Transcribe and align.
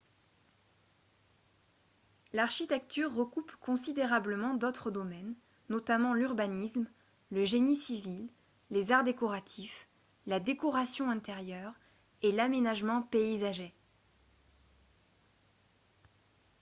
l'architecture 2.33 3.13
recoupe 3.13 3.51
considérablement 3.57 4.55
d'autres 4.55 4.89
domaines 4.89 5.35
notamment 5.69 6.15
l'urbanisme 6.15 6.87
le 7.29 7.45
génie 7.45 7.75
civil 7.75 8.27
les 8.71 8.91
arts 8.91 9.03
décoratifs 9.03 9.87
la 10.25 10.39
décoration 10.39 11.11
intérieure 11.11 11.75
et 12.23 12.31
l'aménagement 12.31 13.03
paysager 13.03 13.75